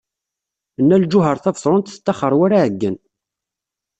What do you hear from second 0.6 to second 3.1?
Nna Lǧuheṛ Tabetṛunt tettaxer war aɛeyyen.